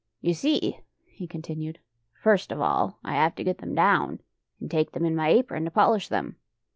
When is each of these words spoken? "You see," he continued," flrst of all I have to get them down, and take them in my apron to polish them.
"You 0.27 0.33
see," 0.33 0.79
he 1.05 1.27
continued," 1.27 1.77
flrst 2.23 2.51
of 2.51 2.59
all 2.59 2.97
I 3.03 3.11
have 3.13 3.35
to 3.35 3.43
get 3.43 3.59
them 3.59 3.75
down, 3.75 4.19
and 4.59 4.71
take 4.71 4.93
them 4.93 5.05
in 5.05 5.15
my 5.15 5.29
apron 5.29 5.63
to 5.65 5.69
polish 5.69 6.07
them. 6.07 6.37